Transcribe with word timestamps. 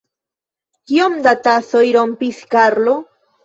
Kiom 0.93 1.19
da 1.29 1.35
tasoj 1.49 1.85
rompis 2.01 2.43
Karlo? 2.59 3.01